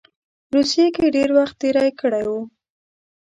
[0.55, 2.39] روسیې کې ډېر وخت تېر کړی وو.